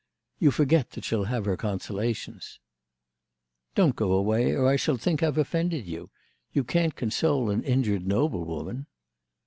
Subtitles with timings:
[0.39, 2.59] "You forget that she'll have her consolations."
[3.75, 6.09] "Don't go away or I shall think I've offended you.
[6.53, 8.87] You can't console an injured noblewoman."